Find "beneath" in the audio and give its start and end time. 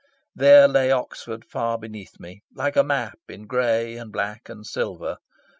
1.77-2.19